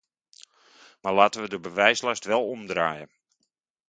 Maar 1.01 1.13
laten 1.13 1.41
we 1.41 1.49
de 1.49 1.59
bewijslast 1.59 2.25
wel 2.25 2.47
omdraaien. 2.47 3.09